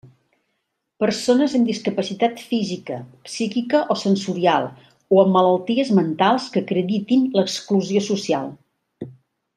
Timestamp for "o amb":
5.19-5.33